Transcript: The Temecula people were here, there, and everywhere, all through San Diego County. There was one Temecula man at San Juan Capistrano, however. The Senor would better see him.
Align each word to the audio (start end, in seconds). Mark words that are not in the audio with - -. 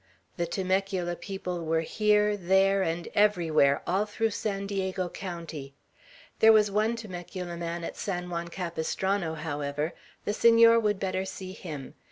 The 0.35 0.47
Temecula 0.47 1.15
people 1.15 1.63
were 1.63 1.81
here, 1.81 2.35
there, 2.35 2.81
and 2.81 3.07
everywhere, 3.13 3.83
all 3.85 4.07
through 4.07 4.31
San 4.31 4.65
Diego 4.65 5.09
County. 5.09 5.75
There 6.39 6.51
was 6.51 6.71
one 6.71 6.95
Temecula 6.95 7.55
man 7.55 7.83
at 7.83 7.95
San 7.97 8.27
Juan 8.31 8.47
Capistrano, 8.47 9.35
however. 9.35 9.93
The 10.25 10.33
Senor 10.33 10.79
would 10.79 10.99
better 10.99 11.23
see 11.23 11.51
him. 11.51 11.93